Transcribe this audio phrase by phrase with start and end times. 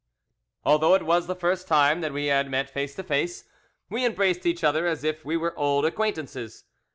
[0.65, 3.43] "Although it was the first time that we had met face to face,
[3.87, 6.63] we embraced each other as if we were old acquaintances.